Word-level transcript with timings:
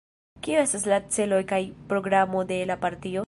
Kio 0.45 0.61
estas 0.61 0.87
la 0.93 0.99
celoj 1.17 1.43
kaj 1.53 1.61
programo 1.93 2.47
de 2.53 2.61
la 2.73 2.81
partio? 2.87 3.19